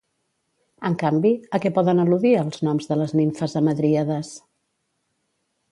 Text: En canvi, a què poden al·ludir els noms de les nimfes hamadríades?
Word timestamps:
En 0.87 0.95
canvi, 1.03 1.33
a 1.57 1.59
què 1.65 1.73
poden 1.75 2.01
al·ludir 2.05 2.33
els 2.45 2.65
noms 2.69 2.91
de 2.93 2.99
les 3.03 3.15
nimfes 3.21 3.55
hamadríades? 3.61 4.35